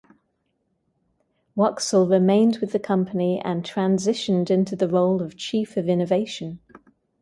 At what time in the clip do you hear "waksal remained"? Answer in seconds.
1.55-2.57